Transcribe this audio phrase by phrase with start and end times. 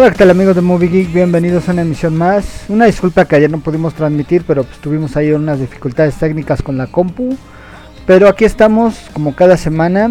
[0.00, 1.12] Hola, ¿qué tal amigos de Movie Geek?
[1.12, 2.64] Bienvenidos a una emisión más.
[2.70, 6.78] Una disculpa que ayer no pudimos transmitir, pero pues tuvimos ahí unas dificultades técnicas con
[6.78, 7.36] la compu.
[8.06, 10.10] Pero aquí estamos, como cada semana,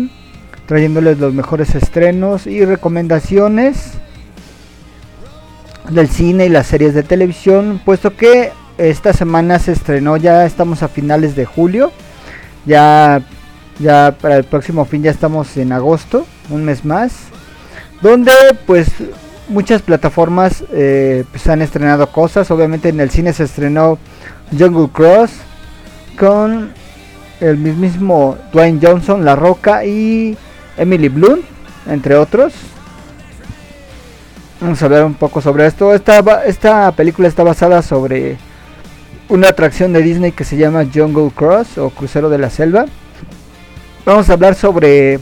[0.67, 3.93] trayéndoles los mejores estrenos y recomendaciones
[5.89, 10.83] del cine y las series de televisión, puesto que esta semana se estrenó, ya estamos
[10.83, 11.91] a finales de julio,
[12.63, 13.23] ya,
[13.79, 17.13] ya para el próximo fin ya estamos en agosto, un mes más,
[18.03, 18.31] donde
[18.67, 18.91] pues
[19.49, 22.49] muchas plataformas eh, pues han estrenado cosas.
[22.51, 23.97] Obviamente en el cine se estrenó
[24.57, 25.31] Jungle Cross
[26.17, 26.71] con
[27.41, 30.37] el mismo Dwayne Johnson, La Roca y
[30.77, 31.43] Emily Blunt,
[31.87, 32.53] entre otros.
[34.61, 35.93] Vamos a hablar un poco sobre esto.
[35.93, 38.37] Esta, esta película está basada sobre
[39.29, 42.85] una atracción de Disney que se llama Jungle Cross o Crucero de la Selva.
[44.05, 45.19] Vamos a hablar sobre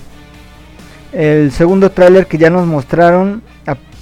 [1.11, 3.43] el segundo tráiler que ya nos mostraron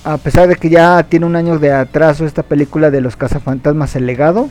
[0.06, 3.96] a pesar de que ya tiene un año de atraso esta película de los cazafantasmas
[3.96, 4.50] El legado.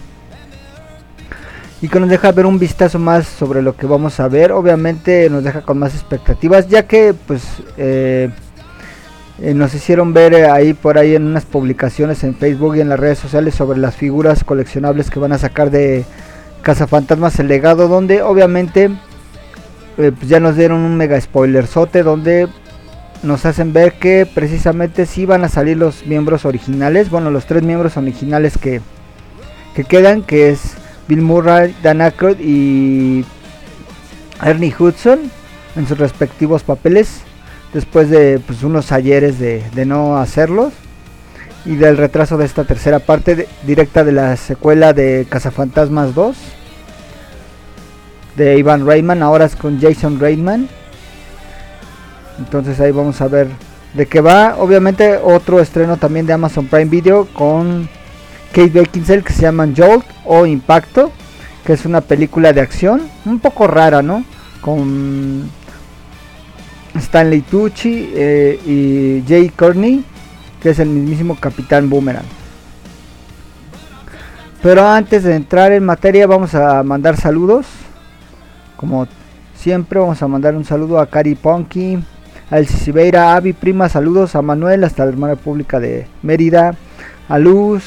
[1.81, 4.51] Y que nos deja ver un vistazo más sobre lo que vamos a ver.
[4.51, 6.67] Obviamente nos deja con más expectativas.
[6.69, 7.43] Ya que pues
[7.77, 8.31] eh,
[9.41, 12.89] eh, nos hicieron ver eh, ahí por ahí en unas publicaciones en Facebook y en
[12.89, 16.05] las redes sociales sobre las figuras coleccionables que van a sacar de
[16.63, 17.87] Cazafantasmas El legado.
[17.87, 18.91] Donde obviamente
[19.95, 22.03] pues ya nos dieron un mega spoiler sote.
[22.03, 22.49] Donde
[23.25, 27.63] nos hacen ver que precisamente si van a salir los miembros originales, bueno, los tres
[27.63, 28.81] miembros originales que,
[29.75, 30.75] que quedan, que es
[31.09, 33.25] Bill Murray, Dan Aykroyd y
[34.43, 35.31] Ernie Hudson
[35.75, 37.23] en sus respectivos papeles,
[37.73, 40.73] después de pues, unos ayeres de, no hacerlos
[41.65, 46.37] y del retraso de esta tercera parte directa de la secuela de Cazafantasmas 2
[48.37, 50.69] de Ivan Reitman, ahora es con Jason Reitman
[52.39, 53.49] entonces ahí vamos a ver
[53.95, 54.57] de qué va.
[54.59, 57.89] Obviamente otro estreno también de Amazon Prime Video con
[58.49, 61.11] Kate Beckinsale que se llama Jolt o Impacto,
[61.65, 64.25] que es una película de acción un poco rara, ¿no?
[64.61, 65.51] Con
[66.95, 70.05] Stanley Tucci eh, y Jay Courtney,
[70.61, 72.27] que es el mismísimo Capitán Boomerang.
[74.63, 77.67] Pero antes de entrar en materia vamos a mandar saludos.
[78.77, 79.07] Como
[79.55, 81.99] siempre vamos a mandar un saludo a Cari Ponky,
[82.51, 86.75] a El Cicibeira, Avi Prima, saludos a Manuel hasta la hermana pública de Mérida,
[87.29, 87.85] a Luz,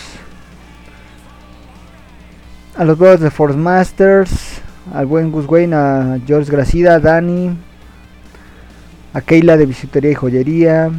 [2.76, 4.62] a los brothers de Force Masters,
[4.94, 7.56] al buen Gus Wayne, a George Gracida, a Dani,
[9.14, 10.92] a Keila de Bisutería y Joyería,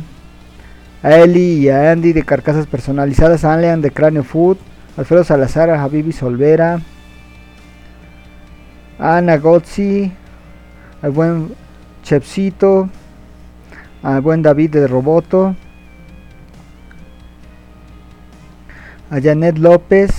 [1.03, 4.59] a Eli y a Andy de Carcasas Personalizadas, a Alean de Cráneo Food,
[4.97, 6.81] Alfredo Salazar, a Javibi Solvera,
[8.99, 10.13] a Ana Gotzi,
[11.03, 11.53] al buen
[12.03, 12.89] Chepsito,
[14.03, 15.57] al buen David de Roboto,
[19.11, 20.11] a Janet López,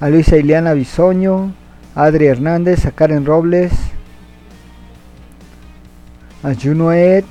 [0.00, 1.52] a Luisa Ileana Bisoño,
[1.94, 3.72] a Adri Hernández, a Karen Robles,
[6.42, 7.24] a Juno Ed.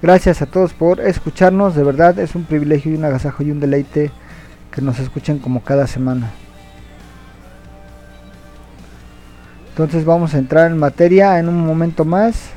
[0.00, 3.58] Gracias a todos por escucharnos, de verdad es un privilegio y un agasajo y un
[3.58, 4.12] deleite
[4.70, 6.30] que nos escuchen como cada semana.
[9.78, 12.50] Entonces vamos a entrar en materia en un momento más.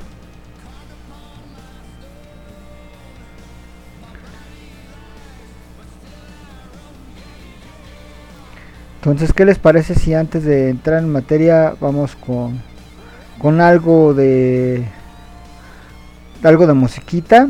[8.95, 12.59] Entonces, ¿qué les parece si antes de entrar en materia vamos con,
[13.37, 14.83] con algo de
[16.41, 17.49] algo de musiquita?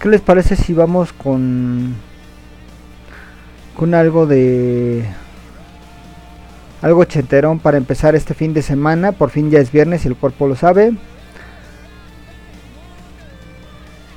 [0.00, 2.07] ¿Qué les parece si vamos con
[3.78, 5.04] con algo de
[6.82, 9.12] algo cheterón para empezar este fin de semana?
[9.12, 10.92] Por fin ya es viernes y el cuerpo lo sabe.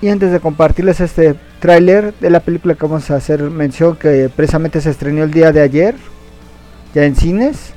[0.01, 4.31] Y antes de compartirles este tráiler de la película que vamos a hacer mención que
[4.35, 5.95] precisamente se estrenó el día de ayer,
[6.95, 7.73] ya en cines,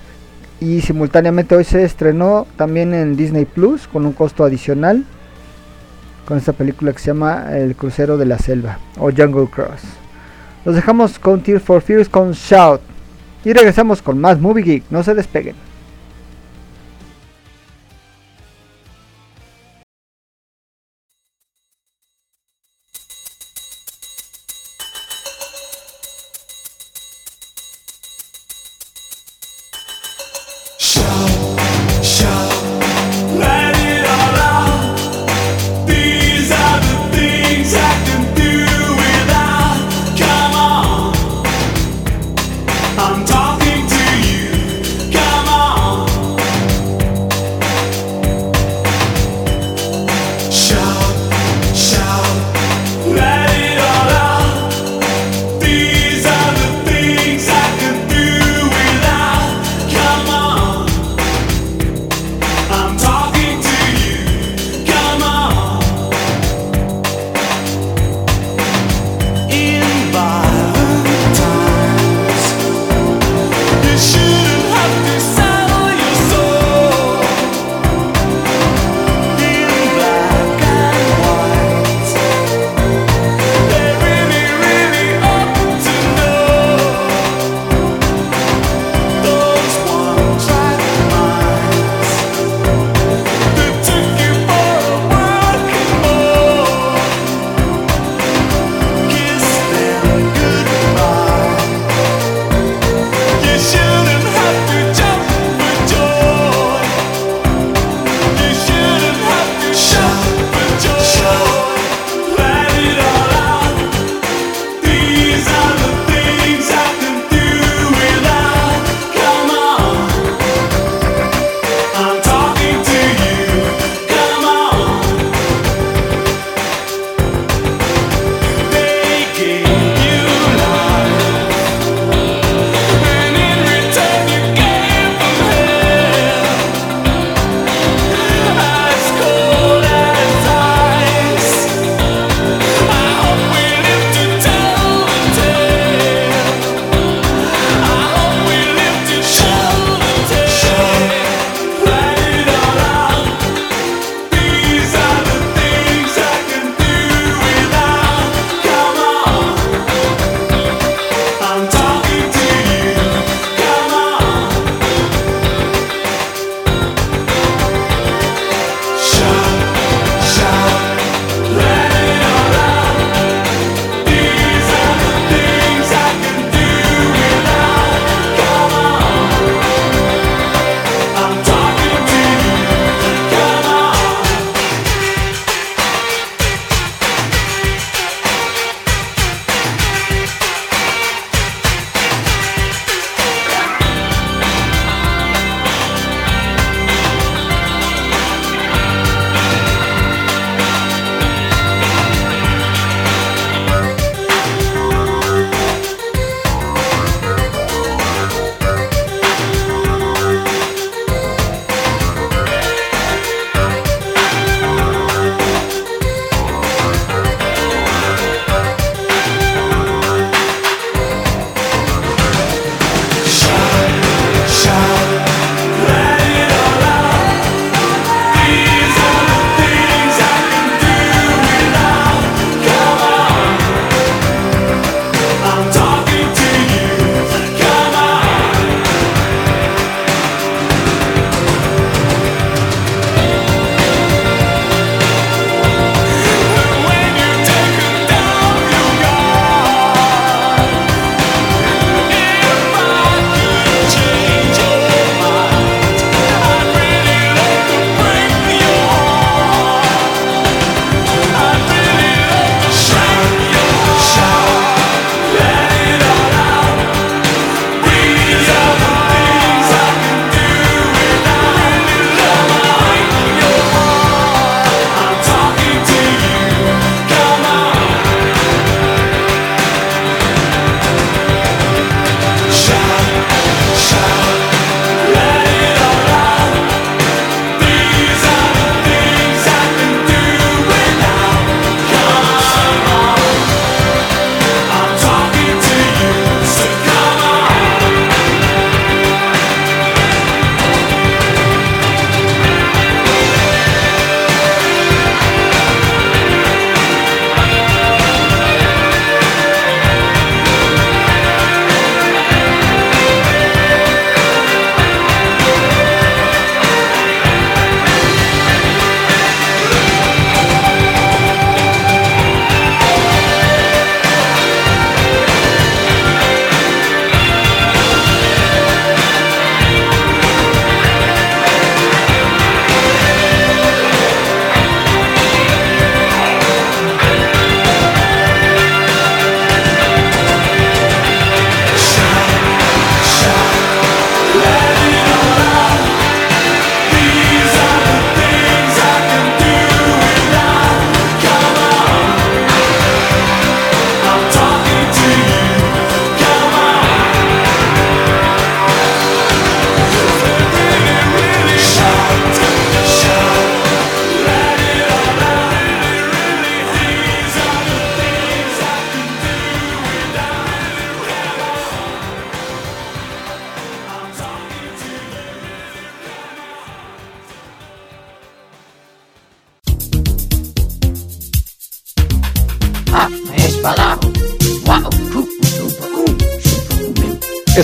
[0.61, 5.05] y simultáneamente hoy se estrenó también en Disney Plus con un costo adicional
[6.25, 10.04] con esta película que se llama El crucero de la selva o Jungle Cross.
[10.65, 12.81] Los dejamos con Tear for Fears con Shout
[13.45, 15.55] y regresamos con más Movie Geek, no se despeguen.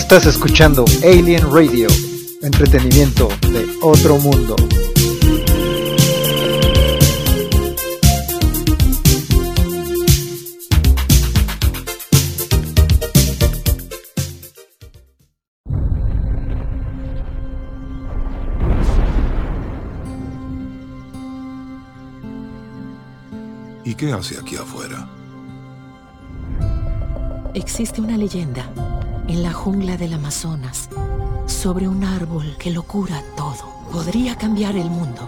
[0.01, 1.87] Estás escuchando Alien Radio,
[2.41, 4.55] entretenimiento de otro mundo.
[23.85, 25.07] ¿Y qué hace aquí afuera?
[27.53, 29.00] Existe una leyenda en
[29.51, 30.87] la jungla del Amazonas
[31.45, 33.69] sobre un árbol que lo cura todo.
[33.91, 35.27] Podría cambiar el mundo,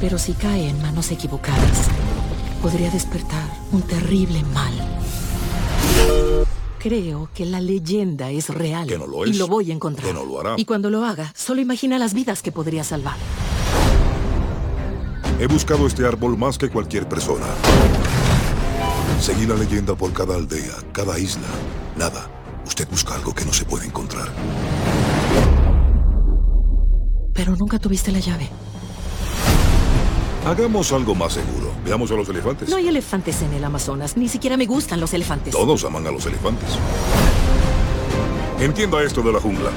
[0.00, 1.88] pero si cae en manos equivocadas,
[2.62, 4.72] podría despertar un terrible mal.
[6.78, 8.86] Creo que la leyenda es real.
[8.86, 9.30] Que no lo es.
[9.34, 10.06] Y lo voy a encontrar.
[10.06, 10.54] Que no lo hará.
[10.56, 13.16] Y cuando lo haga, solo imagina las vidas que podría salvar.
[15.40, 17.46] He buscado este árbol más que cualquier persona.
[19.20, 21.48] Seguí la leyenda por cada aldea, cada isla.
[21.96, 22.37] Nada.
[22.68, 24.28] Usted busca algo que no se puede encontrar.
[27.32, 28.46] Pero nunca tuviste la llave.
[30.46, 31.72] Hagamos algo más seguro.
[31.82, 32.68] Veamos a los elefantes.
[32.68, 34.18] No hay elefantes en el Amazonas.
[34.18, 35.54] Ni siquiera me gustan los elefantes.
[35.54, 36.68] Todos aman a los elefantes.
[38.60, 39.70] Entienda esto de la jungla.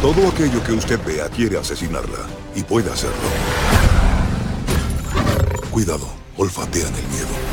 [0.00, 2.20] Todo aquello que usted vea quiere asesinarla.
[2.54, 3.16] Y puede hacerlo.
[5.72, 7.47] Cuidado, olfatean el miedo.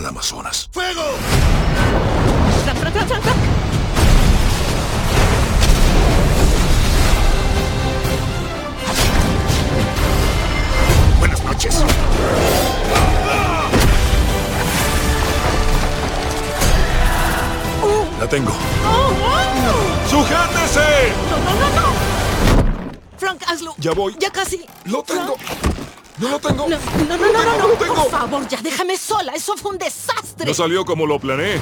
[0.00, 0.70] Al Amazonas?
[0.72, 1.02] ¡Fuego!
[11.18, 11.84] Buenas noches.
[18.18, 18.52] La tengo.
[20.08, 21.12] ¡Sujétese!
[21.30, 21.92] No, no, no, no.
[23.18, 23.74] Frank, hazlo.
[23.76, 24.16] Ya voy.
[24.18, 24.64] Ya casi.
[24.86, 25.36] ¡Lo tengo!
[25.36, 25.79] Frank.
[26.20, 26.68] ¡No lo tengo!
[26.68, 27.94] No, no, no, no, ¡Lo no, tengo, no, lo tengo!
[27.94, 29.32] Por favor, ya déjame sola.
[29.32, 30.46] Eso fue un desastre.
[30.46, 31.58] No salió como lo planeé.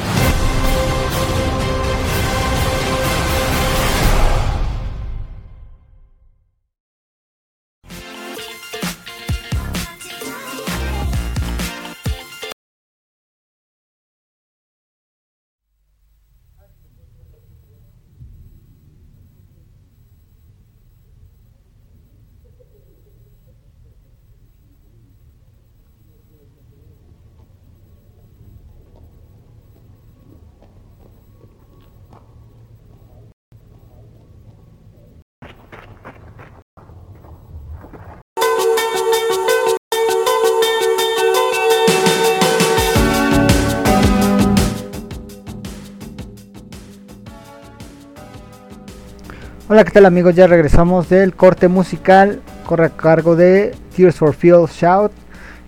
[49.70, 50.34] Hola, ¿qué tal amigos?
[50.34, 55.12] Ya regresamos del corte musical, corre a cargo de Tears for Fears Shout.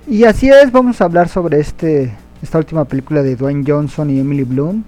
[0.09, 2.11] Y así es, vamos a hablar sobre este,
[2.43, 4.85] esta última película de Dwayne Johnson y Emily Bloom,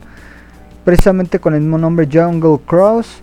[0.87, 3.21] precisamente con el mismo nombre Jungle Cross.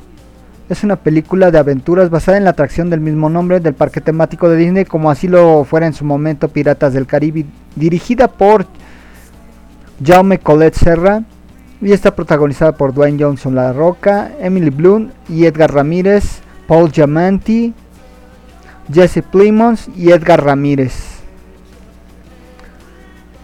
[0.69, 4.47] Es una película de aventuras basada en la atracción del mismo nombre del parque temático
[4.47, 8.67] de Disney, como así lo fuera en su momento Piratas del Caribe, dirigida por
[10.05, 11.23] Jaume Colette Serra
[11.81, 17.73] y está protagonizada por Dwayne Johnson La Roca, Emily Bloom y Edgar Ramírez, Paul Giamatti,
[18.91, 21.19] Jesse Plemons y Edgar Ramírez.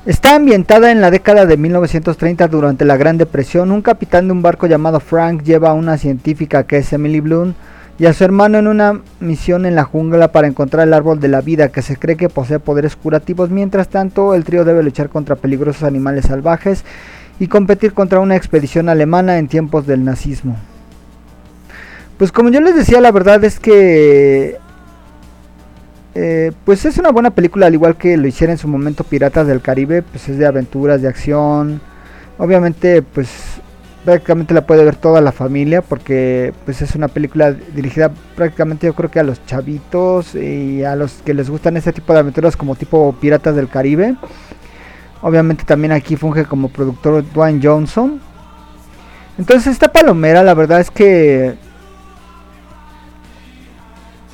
[0.06, 3.72] Está ambientada en la década de 1930 durante la Gran Depresión.
[3.72, 7.56] Un capitán de un barco llamado Frank lleva a una científica que es Emily Bloom
[7.98, 11.30] y a su hermano en una misión en la jungla para encontrar el árbol de
[11.30, 13.50] la vida que se cree que posee poderes curativos.
[13.50, 16.84] Mientras tanto, el trío debe luchar contra peligrosos animales salvajes
[17.40, 20.58] y competir contra una expedición alemana en tiempos del nazismo.
[22.18, 24.58] Pues como yo les decía, la verdad es que
[26.16, 29.48] eh, pues es una buena película, al igual que lo hiciera en su momento Piratas
[29.48, 31.82] del Caribe, pues es de aventuras, de acción.
[32.38, 33.30] Obviamente, pues
[34.06, 38.94] prácticamente la puede ver toda la familia porque pues es una película dirigida prácticamente yo
[38.94, 42.56] creo que a los chavitos y a los que les gustan este tipo de aventuras
[42.56, 44.16] como tipo Piratas del Caribe.
[45.22, 48.22] Obviamente también aquí funge como productor Dwayne Johnson.
[49.38, 51.56] Entonces esta palomera la verdad es que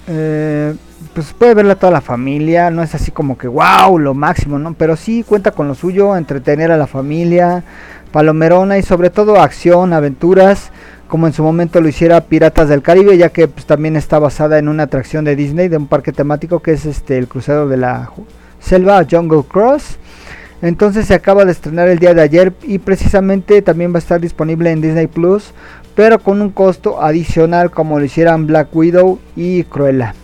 [0.07, 0.75] eh,
[1.13, 4.73] pues puede verla toda la familia, no es así como que wow, lo máximo, ¿no?
[4.73, 7.63] Pero sí cuenta con lo suyo, entretener a la familia,
[8.11, 10.71] palomerona y sobre todo acción, aventuras,
[11.07, 14.59] como en su momento lo hiciera Piratas del Caribe, ya que pues, también está basada
[14.59, 17.77] en una atracción de Disney, de un parque temático que es este el crucero de
[17.77, 18.09] la
[18.59, 19.97] selva Jungle Cross.
[20.61, 24.21] Entonces se acaba de estrenar el día de ayer y precisamente también va a estar
[24.21, 25.53] disponible en Disney Plus
[25.95, 30.15] pero con un costo adicional como lo hicieran Black Widow y Cruella.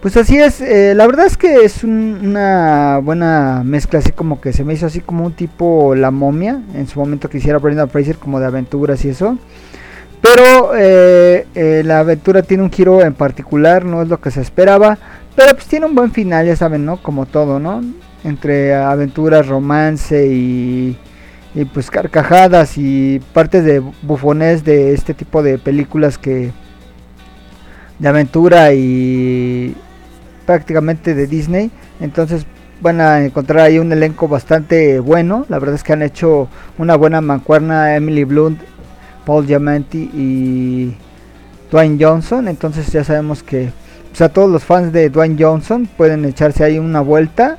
[0.00, 4.52] Pues así es, eh, la verdad es que es una buena mezcla, así como que
[4.52, 7.90] se me hizo así como un tipo La momia, en su momento que hiciera Brendan
[7.90, 9.38] Fraser como de aventuras y eso.
[10.20, 14.40] Pero eh, eh, la aventura tiene un giro en particular, no es lo que se
[14.40, 14.98] esperaba,
[15.34, 17.02] pero pues tiene un buen final, ya saben, ¿no?
[17.02, 17.82] Como todo, ¿no?
[18.24, 20.96] Entre aventuras, romance y,
[21.54, 26.50] y pues carcajadas y partes de bufones de este tipo de películas que
[27.98, 29.74] de aventura y
[30.46, 31.70] prácticamente de Disney.
[32.00, 32.46] Entonces
[32.80, 35.44] van a encontrar ahí un elenco bastante bueno.
[35.48, 38.60] La verdad es que han hecho una buena mancuerna Emily Blunt,
[39.24, 40.96] Paul Giamatti y
[41.70, 42.48] Dwayne Johnson.
[42.48, 43.70] Entonces ya sabemos que
[44.10, 47.58] pues, a todos los fans de Dwayne Johnson pueden echarse ahí una vuelta.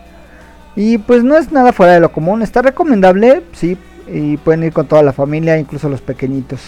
[0.81, 2.41] Y pues no es nada fuera de lo común.
[2.41, 3.77] Está recomendable, sí.
[4.07, 6.61] Y pueden ir con toda la familia, incluso los pequeñitos.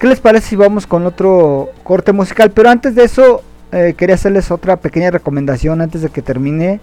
[0.00, 2.50] ¿Qué les parece si vamos con otro corte musical?
[2.50, 6.80] Pero antes de eso, eh, quería hacerles otra pequeña recomendación antes de que termine.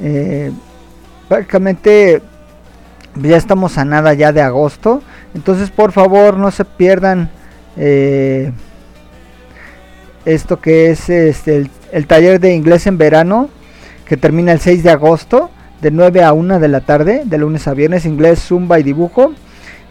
[0.00, 0.52] Eh,
[1.28, 2.22] prácticamente
[3.16, 5.02] ya estamos a nada ya de agosto.
[5.34, 7.30] Entonces por favor no se pierdan
[7.76, 8.52] eh,
[10.24, 13.50] esto que es este, el, taller de inglés en verano
[14.06, 17.68] que termina el 6 de agosto de 9 a 1 de la tarde, de lunes
[17.68, 19.32] a viernes, inglés, zumba y dibujo,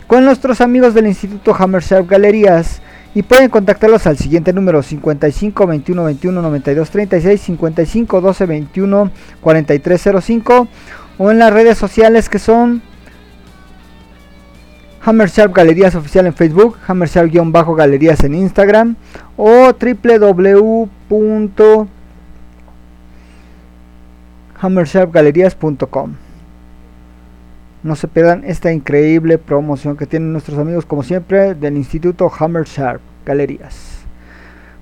[0.08, 2.82] con nuestros amigos del Instituto Hammersharp Galerías.
[3.14, 10.10] Y pueden contactarlos al siguiente número 55 21 21 92 36 55 12 21 43
[10.22, 10.68] 05
[11.18, 12.82] o en las redes sociales que son
[15.02, 17.10] Hammer Galerías Oficial en Facebook, Hammer
[17.78, 18.98] Galerías en Instagram
[19.38, 19.74] o
[24.66, 26.14] www.hammersharpgalerías.com.
[27.84, 32.66] No se pierdan esta increíble promoción que tienen nuestros amigos, como siempre, del Instituto Hammer
[32.66, 34.00] Sharp Galerías.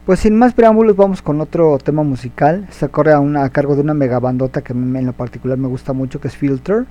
[0.06, 2.68] Pues sin más preámbulos, vamos con otro tema musical.
[2.72, 5.68] Se corre a, una, a cargo de una mega bandota que en lo particular me
[5.68, 6.86] gusta mucho, que es Filter.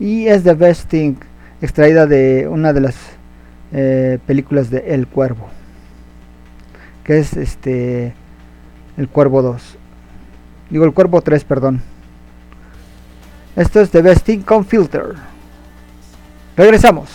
[0.00, 1.14] Y es The Best Thing,
[1.60, 2.96] extraída de una de las
[3.72, 5.48] eh, películas de El Cuervo.
[7.04, 8.14] Que es este.
[8.96, 9.78] El Cuervo 2.
[10.70, 11.82] Digo, el Cuervo 3, perdón.
[13.54, 15.14] Esto es The Best Thing con Filter.
[16.56, 17.10] Regresamos.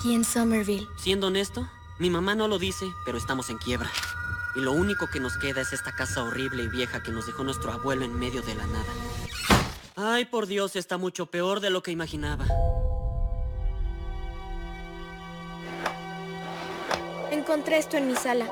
[0.00, 0.88] Aquí en Somerville?
[0.96, 3.90] Siendo honesto, mi mamá no lo dice, pero estamos en quiebra.
[4.56, 7.44] Y lo único que nos queda es esta casa horrible y vieja que nos dejó
[7.44, 8.92] nuestro abuelo en medio de la nada.
[9.96, 12.46] Ay, por Dios, está mucho peor de lo que imaginaba.
[17.30, 18.46] Encontré esto en mi sala.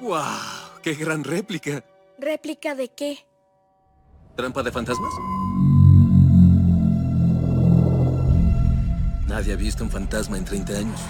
[0.00, 0.82] ¡Wow!
[0.82, 1.84] ¡Qué gran réplica!
[2.18, 3.24] ¿Réplica de qué?
[4.36, 5.14] ¿Trampa de fantasmas?
[9.34, 11.00] Nadie ha visto un fantasma en 30 años.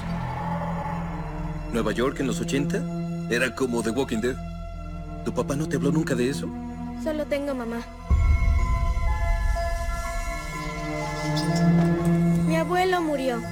[1.75, 2.83] ¿Nueva York en los 80?
[3.29, 4.35] Era como The Walking Dead.
[5.27, 6.49] ¿Tu papá no te habló nunca de eso?
[7.03, 7.83] Solo tengo mamá.
[12.47, 13.43] Mi abuelo murió.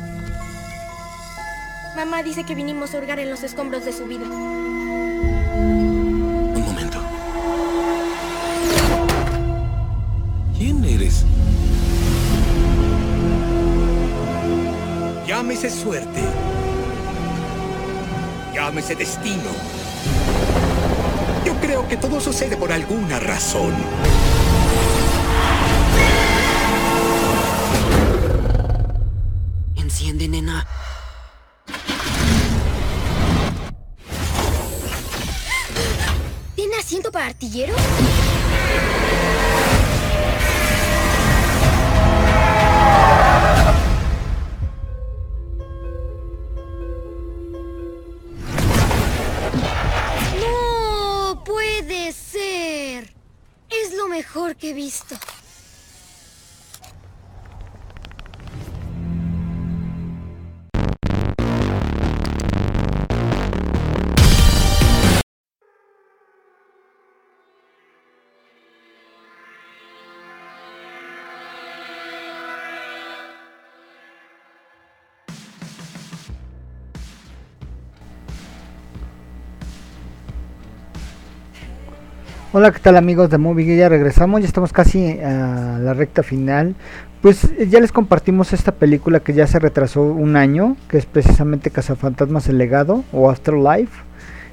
[1.95, 4.25] Mamá dice que vinimos a hurgar en los escombros de su vida.
[6.55, 6.99] Un momento.
[10.57, 11.27] ¿Quién eres?
[15.43, 16.21] Llámese suerte.
[18.55, 19.51] Llámese destino.
[21.45, 23.75] Yo creo que todo sucede por alguna razón.
[29.75, 30.65] Enciende, nena.
[36.55, 37.75] ¿Tiene asiento para artillero?
[82.53, 83.77] Hola, ¿qué tal amigos de Movie?
[83.77, 86.75] Ya regresamos, ya estamos casi a la recta final.
[87.23, 91.07] Pues eh, ya les compartimos esta película que ya se retrasó un año, que es
[91.07, 94.03] precisamente Cazafantasmas el legado o Afterlife.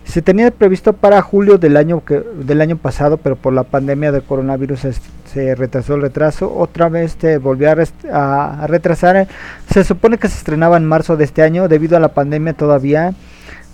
[0.05, 4.11] Se tenía previsto para julio del año que del año pasado, pero por la pandemia
[4.11, 6.51] del coronavirus es- se retrasó el retraso.
[6.55, 7.69] Otra vez se volvió
[8.11, 9.27] a retrasar.
[9.71, 13.13] Se supone que se estrenaba en marzo de este año, debido a la pandemia todavía.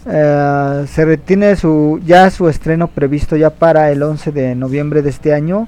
[0.08, 5.10] Eh, se retiene su ya su estreno previsto ya para el 11 de noviembre de
[5.10, 5.68] este año.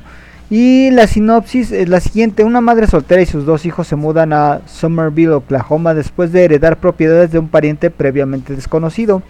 [0.49, 2.43] Y la sinopsis es la siguiente.
[2.43, 6.77] Una madre soltera y sus dos hijos se mudan a Somerville Oklahoma después de heredar
[6.77, 9.21] propiedades de un pariente previamente desconocido.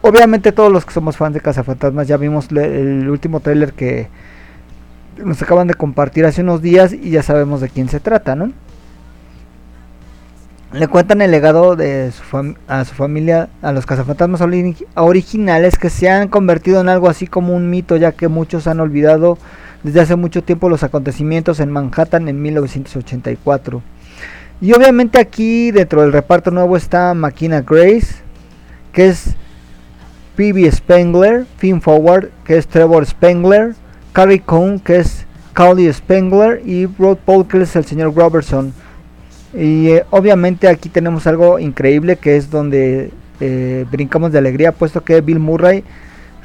[0.00, 4.08] Obviamente todos los que somos fans de Cazafantasmas ya vimos el último tráiler que
[5.22, 8.52] nos acaban de compartir hace unos días y ya sabemos de quién se trata no
[10.72, 12.10] le cuentan el legado de
[12.68, 17.26] a su familia, a los cazafantasmas ori- originales que se han convertido en algo así
[17.26, 19.38] como un mito, ya que muchos han olvidado
[19.82, 23.82] desde hace mucho tiempo los acontecimientos en Manhattan en 1984.
[24.60, 28.16] Y obviamente aquí dentro del reparto nuevo está Makina Grace,
[28.92, 29.34] que es
[30.36, 33.74] Phoebe Spengler, Finn Forward, que es Trevor Spengler,
[34.12, 38.72] Carrie Coon, que es Cowley Spengler, y Rod Paul, que es el señor Robertson.
[39.56, 45.02] Y eh, obviamente aquí tenemos algo increíble que es donde eh, brincamos de alegría, puesto
[45.02, 45.82] que Bill Murray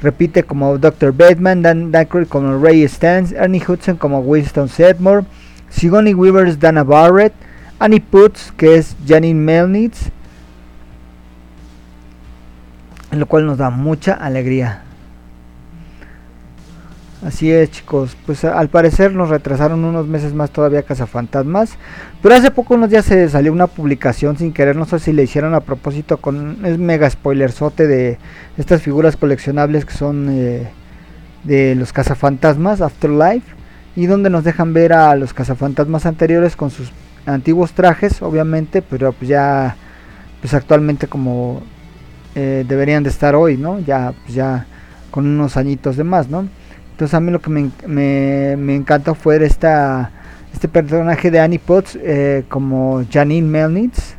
[0.00, 1.12] repite como Dr.
[1.12, 5.26] Bateman, Dan Aykroyd como Ray Stantz, Ernie Hudson como Winston Sedmore,
[5.68, 7.34] Sigourney Weaver es Dana Barrett,
[7.78, 10.10] Annie Putz que es Janine Melnitz,
[13.10, 14.84] lo cual nos da mucha alegría.
[17.24, 18.16] Así es, chicos.
[18.26, 21.78] Pues al parecer nos retrasaron unos meses más todavía Cazafantasmas.
[22.20, 25.22] Pero hace poco unos días se salió una publicación sin querer, no sé si le
[25.22, 28.18] hicieron a propósito con es mega spoilerzote de
[28.58, 30.68] estas figuras coleccionables que son eh,
[31.44, 33.46] de los Cazafantasmas Afterlife
[33.94, 36.90] y donde nos dejan ver a los Cazafantasmas anteriores con sus
[37.26, 39.76] antiguos trajes, obviamente, pero pues ya
[40.40, 41.62] pues actualmente como
[42.34, 43.78] eh, deberían de estar hoy, ¿no?
[43.78, 44.66] Ya pues ya
[45.12, 46.48] con unos añitos de más, ¿no?
[47.02, 50.12] Entonces a mí lo que me, me, me encanta fue esta,
[50.54, 54.14] este personaje de Annie Potts eh, como Janine Melnitz,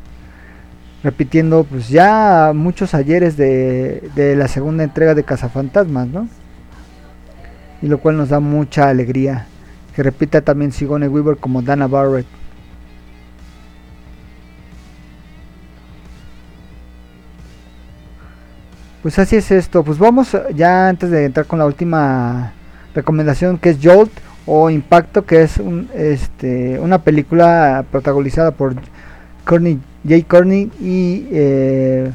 [1.01, 6.27] repitiendo pues ya muchos ayeres de, de la segunda entrega de Cazafantasmas, ¿no?
[7.81, 9.45] Y lo cual nos da mucha alegría.
[9.95, 12.27] Que repita también Sigone Weaver como Dana Barrett.
[19.01, 19.85] Pues así es esto.
[19.85, 22.51] Pues vamos ya antes de entrar con la última
[22.93, 24.11] recomendación que es Jolt
[24.45, 28.75] o Impacto, que es un, este, una película protagonizada por
[29.45, 32.11] Courtney, Jay Courtney y eh,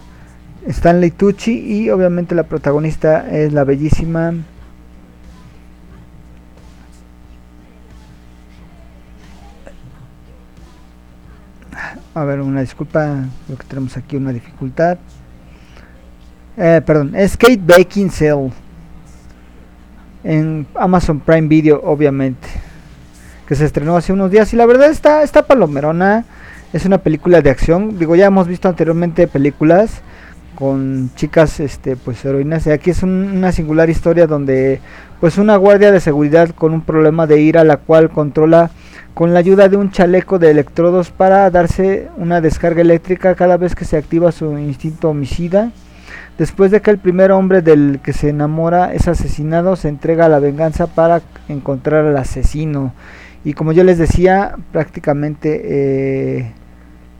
[0.67, 4.35] Stanley Tucci y obviamente la protagonista es la bellísima
[12.14, 14.99] a ver una disculpa creo que tenemos aquí una dificultad.
[16.57, 18.51] Eh, perdón es Kate Beckinsale
[20.24, 22.48] en Amazon Prime Video obviamente
[23.46, 24.52] que se estrenó hace unos días.
[24.52, 26.24] Y la verdad está está palomerona.
[26.74, 27.98] Es una película de acción.
[27.98, 30.02] Digo ya hemos visto anteriormente películas
[30.54, 32.66] con chicas este pues heroínas.
[32.66, 34.81] Y aquí es un- una singular historia donde
[35.20, 38.70] pues una guardia de seguridad con un problema de ira la cual controla
[39.14, 43.74] con la ayuda de un chaleco de electrodos para darse una descarga eléctrica cada vez
[43.74, 45.72] que se activa su instinto homicida
[46.38, 50.29] después de que el primer hombre del que se enamora es asesinado se entrega a
[50.29, 52.92] la venganza para encontrar al asesino
[53.44, 56.53] y como yo les decía prácticamente eh,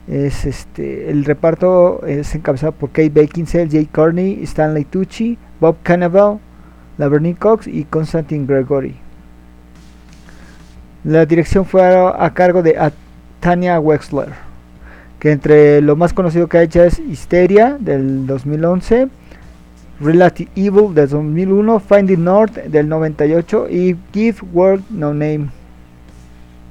[0.07, 6.39] es este el reparto es encabezado por Kate Beckinsale, Jay Courtney, Stanley Tucci, Bob Cannavale,
[6.97, 8.95] Laverne Cox y Constantine Gregory.
[11.03, 12.91] La dirección fue a, a cargo de a-
[13.39, 14.29] Tanya Wexler,
[15.19, 19.09] que entre lo más conocido que ha hecho es Hysteria del 2011,
[19.99, 25.49] Relative Evil del 2001, Finding North del 98 y Give World No Name.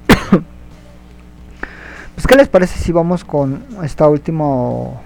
[2.14, 5.00] Pues qué les parece si vamos con esta último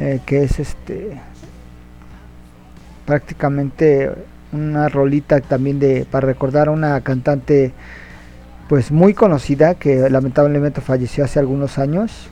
[0.00, 1.20] eh, que es este
[3.04, 4.10] prácticamente
[4.50, 7.74] una rolita también de para recordar a una cantante
[8.70, 12.30] pues muy conocida que lamentablemente falleció hace algunos años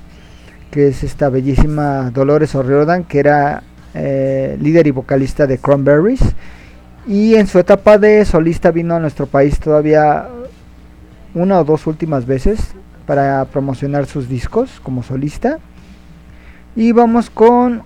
[0.72, 3.62] que es esta bellísima Dolores O'Riordan que era
[3.94, 6.22] eh, líder y vocalista de Cranberries
[7.06, 10.28] y en su etapa de solista vino a nuestro país todavía
[11.34, 12.74] una o dos últimas veces
[13.06, 15.58] para promocionar sus discos como solista.
[16.76, 17.82] Y vamos con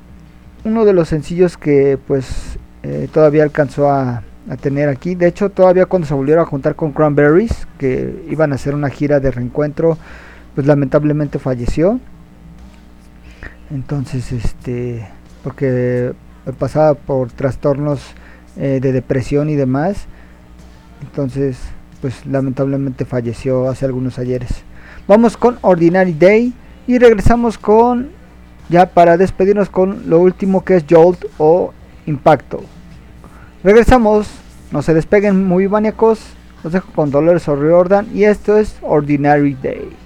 [0.64, 5.14] uno de los sencillos que pues eh, todavía alcanzó a, a tener aquí.
[5.14, 8.90] De hecho, todavía cuando se volvieron a juntar con Cranberries, que iban a hacer una
[8.90, 9.98] gira de reencuentro,
[10.54, 12.00] pues lamentablemente falleció.
[13.70, 15.06] Entonces, este,
[15.42, 16.12] porque
[16.58, 18.00] pasaba por trastornos
[18.56, 20.06] eh, de depresión y demás.
[21.02, 21.58] Entonces,
[22.00, 24.50] pues lamentablemente falleció hace algunos ayeres.
[25.08, 26.52] Vamos con Ordinary Day
[26.86, 28.10] y regresamos con
[28.68, 31.72] ya para despedirnos con lo último que es Jolt o
[32.06, 32.62] Impacto.
[33.62, 34.28] Regresamos,
[34.72, 36.20] no se despeguen muy maníacos.
[36.64, 40.05] Los dejo con Dolores O'Riordan y esto es Ordinary Day.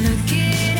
[0.00, 0.71] looking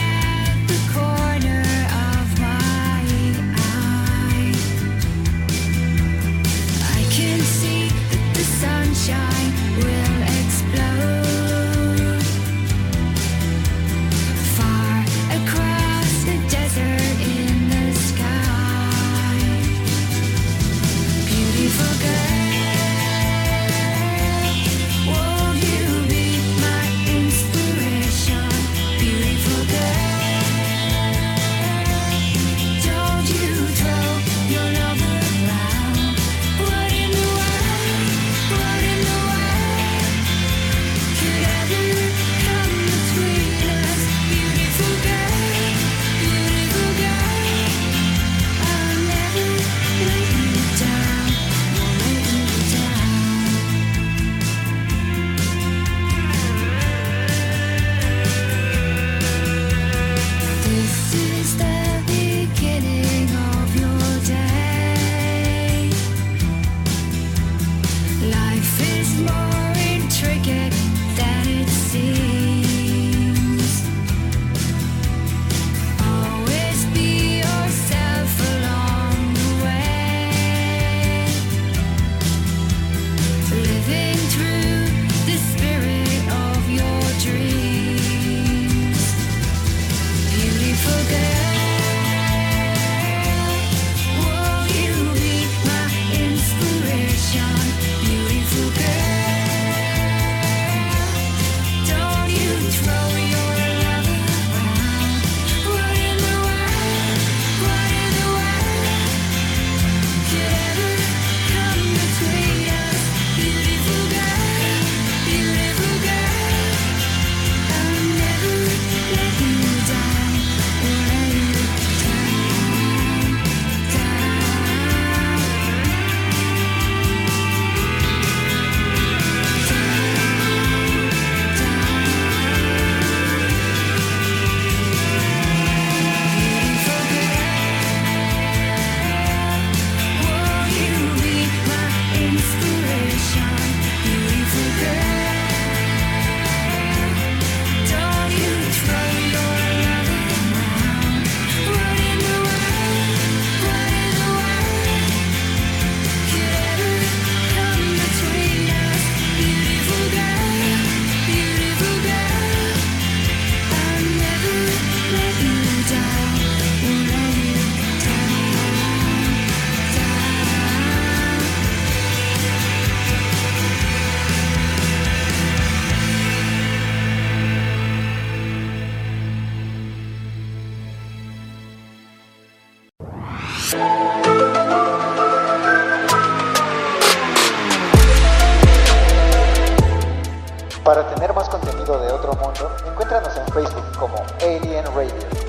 [192.58, 195.42] de encuéntranos en Facebook como Alien Radio.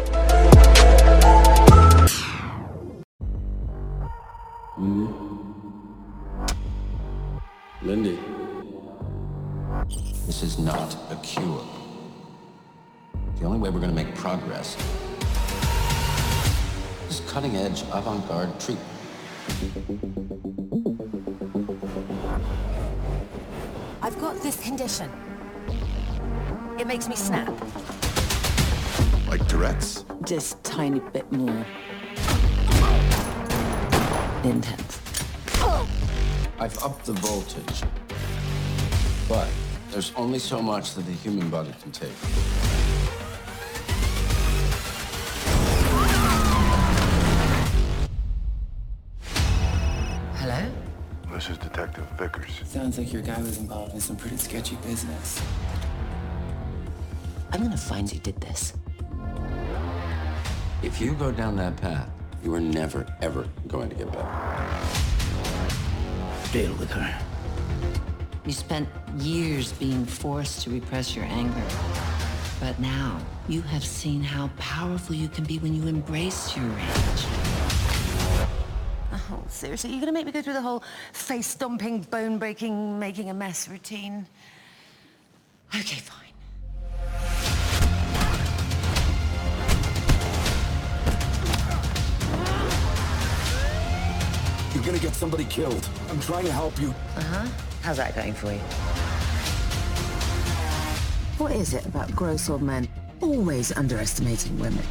[7.81, 8.17] Lindy.
[10.25, 11.63] This is not a cure.
[13.39, 14.77] The only way we're going to make progress
[17.09, 18.87] is cutting edge avant garde treatment.
[24.01, 25.09] I've got this condition.
[26.79, 27.53] It makes me snap.
[29.27, 30.05] Like Tourette's?
[30.23, 31.65] Just tiny bit more
[34.43, 34.99] intense.
[36.59, 37.83] I've upped the voltage.
[39.29, 39.47] But
[39.91, 42.11] there's only so much that the human body can take.
[50.35, 50.71] Hello?
[51.31, 52.61] This is Detective Vickers.
[52.65, 55.41] Sounds like your guy was involved in some pretty sketchy business.
[57.53, 58.73] I'm gonna find who did this.
[60.81, 62.09] If you go down that path,
[62.43, 64.27] you are never, ever going to get better.
[66.51, 67.21] Deal with her.
[68.43, 71.63] You spent years being forced to repress your anger.
[72.59, 77.25] But now, you have seen how powerful you can be when you embrace your rage.
[79.13, 80.83] Oh, seriously, you're gonna make me go through the whole
[81.13, 84.25] face-stomping, bone-breaking, making a mess routine?
[85.69, 86.22] Okay, fine.
[94.83, 95.87] You're gonna get somebody killed.
[96.09, 96.89] I'm trying to help you.
[97.15, 97.47] Uh-huh.
[97.83, 98.59] How's that going for you?
[101.37, 102.89] What is it about gross old men
[103.21, 104.83] always underestimating women?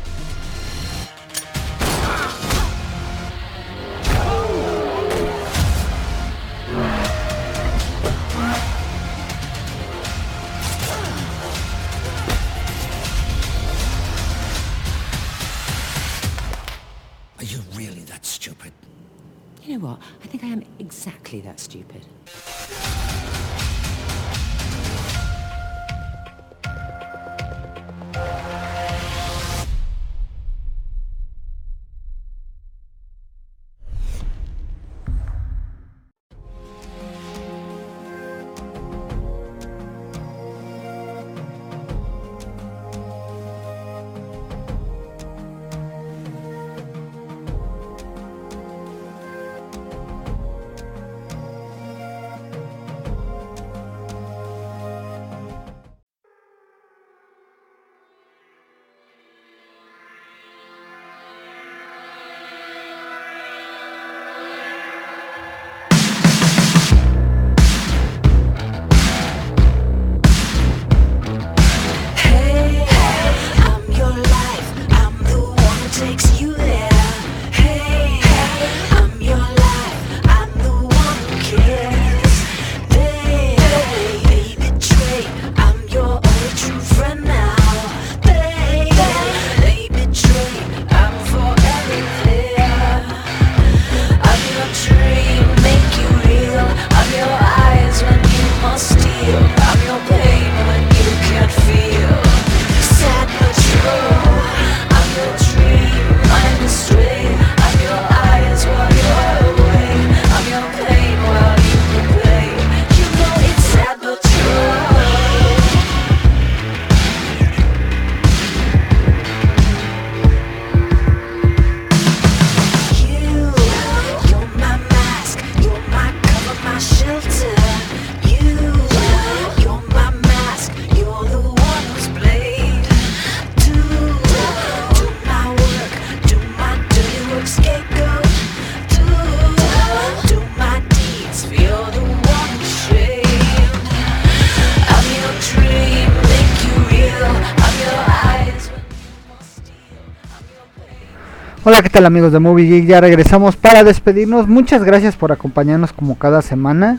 [151.64, 152.86] Hola, ¿qué tal amigos de Movie Geek?
[152.86, 154.48] Ya regresamos para despedirnos.
[154.48, 156.98] Muchas gracias por acompañarnos como cada semana.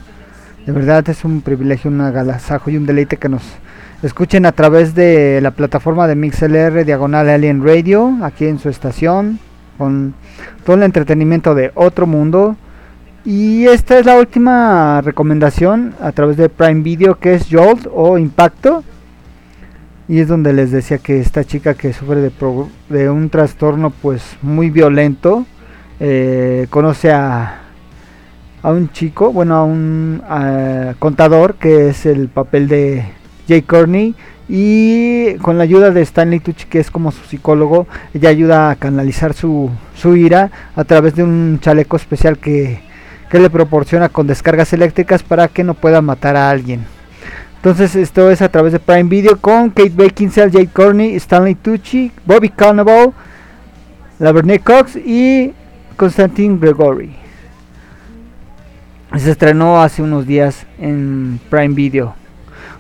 [0.66, 3.44] De verdad es un privilegio, un agasajo y un deleite que nos
[4.04, 9.38] escuchen a través de la plataforma de MixLR Diagonal Alien Radio, aquí en su estación,
[9.78, 10.14] con
[10.66, 12.56] todo el entretenimiento de otro mundo.
[13.26, 18.18] Y esta es la última recomendación a través de Prime Video que es Jolt o
[18.18, 18.86] Impacto.
[20.08, 23.90] Y es donde les decía que esta chica que sufre de, pro- de un trastorno
[23.90, 25.46] pues muy violento
[26.00, 27.62] eh, conoce a,
[28.62, 30.22] a un chico, bueno, a un
[31.00, 33.06] contador que es el papel de
[33.48, 34.14] Jay Courtney
[34.50, 38.76] y con la ayuda de Stanley Tucci que es como su psicólogo ella ayuda a
[38.76, 42.82] canalizar su, su ira a través de un chaleco especial que,
[43.32, 46.86] que le proporciona con descargas eléctricas para que no pueda matar a alguien
[47.64, 52.12] entonces esto es a través de Prime Video con Kate Beckinsale, Jay Courtney, Stanley Tucci,
[52.26, 53.14] Bobby Cannavale,
[54.20, 55.54] Laverne Cox y
[55.96, 57.24] Constantine Gregory
[59.20, 62.16] se estrenó hace unos días en Prime Video.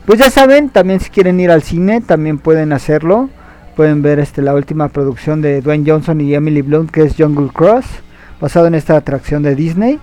[0.05, 3.29] Pues ya saben, también si quieren ir al cine, también pueden hacerlo.
[3.75, 7.49] Pueden ver este la última producción de Dwayne Johnson y Emily Blunt que es Jungle
[7.53, 7.86] Cross,
[8.39, 9.99] basado en esta atracción de Disney.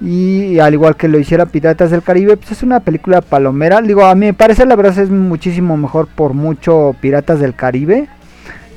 [0.00, 3.82] Y al igual que lo hiciera Piratas del Caribe, pues es una película palomera.
[3.82, 8.08] Digo, a mi parecer la verdad es muchísimo mejor por mucho Piratas del Caribe.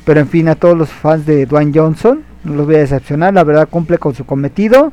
[0.05, 3.33] Pero en fin, a todos los fans de Dwayne Johnson, no los voy a decepcionar,
[3.33, 4.91] la verdad cumple con su cometido.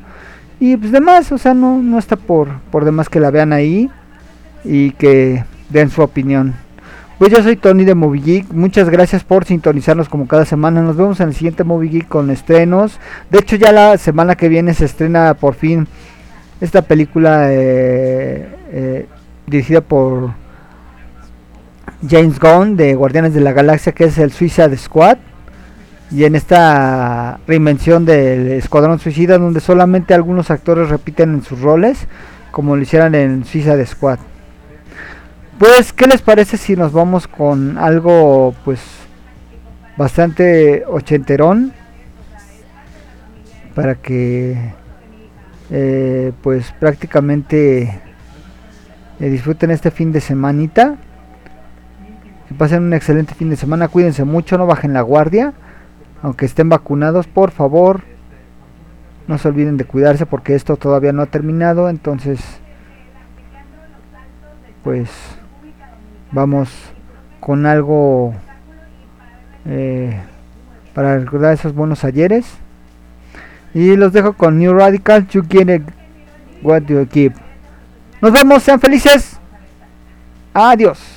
[0.59, 3.89] Y pues demás, o sea, no, no está por, por demás que la vean ahí
[4.63, 6.53] y que den su opinión.
[7.17, 8.53] Pues yo soy Tony de Movie Geek.
[8.53, 10.81] Muchas gracias por sintonizarnos como cada semana.
[10.81, 12.99] Nos vemos en el siguiente Movie Geek con estrenos.
[13.29, 15.87] De hecho, ya la semana que viene se estrena por fin
[16.61, 19.05] esta película eh, eh,
[19.47, 20.31] dirigida por
[22.07, 25.17] James Gunn de Guardianes de la Galaxia, que es el Suicide Squad.
[26.11, 32.05] Y en esta reinvención del Escuadrón Suicida, donde solamente algunos actores repiten en sus roles,
[32.51, 34.19] como lo hicieran en Suicide Squad.
[35.57, 38.81] Pues, ¿qué les parece si nos vamos con algo, pues,
[39.95, 41.71] bastante ochenterón?
[43.73, 44.73] Para que,
[45.71, 48.01] eh, pues, prácticamente
[49.19, 50.97] eh, disfruten este fin de semanita.
[52.47, 53.87] Que pasen un excelente fin de semana.
[53.87, 55.53] Cuídense mucho, no bajen la guardia.
[56.21, 58.01] Aunque estén vacunados, por favor,
[59.27, 61.89] no se olviden de cuidarse porque esto todavía no ha terminado.
[61.89, 62.39] Entonces,
[64.83, 65.09] pues
[66.31, 66.69] vamos
[67.39, 68.33] con algo
[69.65, 70.19] eh,
[70.93, 72.57] para recordar esos buenos ayeres.
[73.73, 75.27] Y los dejo con New Radical.
[75.27, 75.81] You get
[76.61, 77.33] what you keep.
[78.21, 79.39] Nos vemos, sean felices.
[80.53, 81.10] Adiós.